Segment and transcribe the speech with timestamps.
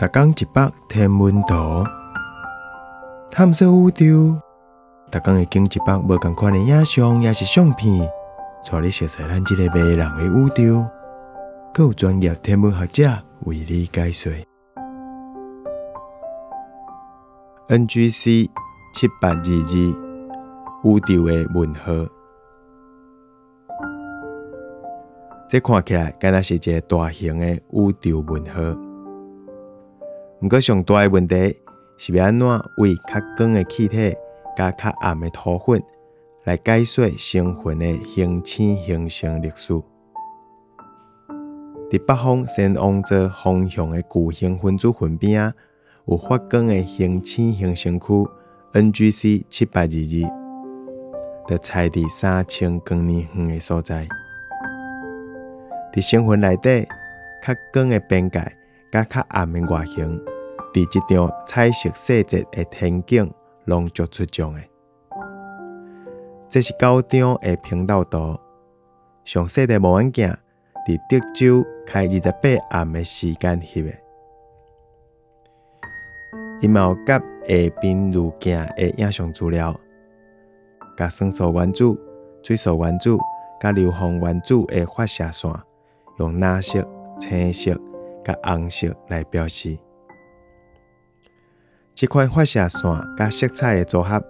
[0.00, 1.84] 逐工一百天文图，
[3.30, 4.40] 探索宇宙。
[5.10, 8.08] 逐工会经一百无共款的影像，也是相片，
[8.64, 10.88] 带你熟悉咱这个迷人的宇宙。
[11.74, 13.10] 更有专业天文学者
[13.40, 14.32] 为你解说。
[17.68, 18.48] NGC
[18.94, 19.42] 七八二二
[20.82, 21.92] 宇宙的问号，
[25.50, 28.89] 这看起来敢若是一个大型的宇宙问号。
[30.42, 31.54] 毋过上大的问题
[31.98, 34.14] 是要安怎为较光的气体
[34.56, 35.82] 加较暗的土粉
[36.44, 39.74] 来解说星云的形成形成历史。
[41.90, 45.52] 伫北方先往做方向的巨型分子云边啊，
[46.06, 48.06] 有发光的形成形成区
[48.72, 54.08] NGC 七百二二，就猜伫三千光年远的所在。
[55.92, 56.88] 伫星云内底
[57.42, 58.40] 较光的边界
[58.90, 60.18] 甲较暗的外形。
[60.72, 63.32] 伫即张彩色细节的天景
[63.64, 64.60] 拢足出众的。
[66.48, 68.38] 这是九张的平道图，
[69.24, 70.28] 详细的望远镜
[70.86, 73.92] 伫德州开二十八暗的时间翕的。
[76.60, 79.78] 伊嘛有甲下边路径的影像资料，
[80.96, 81.84] 甲酸素原子、
[82.42, 83.16] 水素原子、
[83.60, 85.50] 甲硫磺原子的发射线，
[86.18, 86.86] 用蓝色、
[87.18, 87.78] 青色、
[88.24, 89.78] 甲红色来表示。
[92.00, 92.80] 这款发射线
[93.14, 94.24] 甲色彩的组合，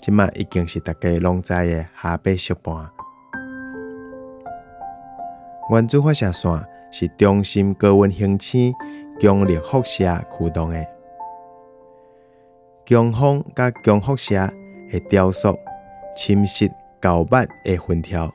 [0.00, 2.90] 即马已经是大家拢知的哈贝色斑。
[5.70, 8.74] 原子发射线是中心高温恒星
[9.20, 10.04] 强力辐射
[10.36, 10.84] 驱动的，
[12.84, 14.52] 强风甲强辐射
[14.90, 15.56] 会雕塑、
[16.16, 16.68] 侵蚀
[17.00, 18.26] 较密的云条，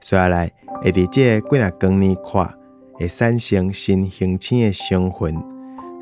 [0.00, 2.50] 接下来会伫这几若光年看，
[2.94, 5.53] 会产生新形成的星云。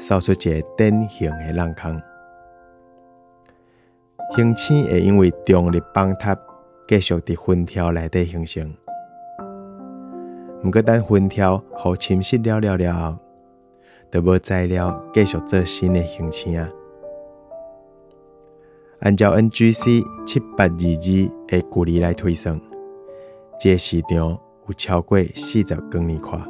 [0.02, 2.02] 扫出一个典型的浪孔，
[4.34, 6.36] 形成会因为重力崩塌，
[6.88, 8.74] 继续伫云条内底形成。
[10.64, 13.16] 毋过等云条互侵蚀了了了后，
[14.10, 16.68] 就无材料继续做新的形成啊。
[19.02, 22.60] 按照 NGC 七八二二的距离来推算，
[23.60, 26.40] 这时长有超过四十光年宽。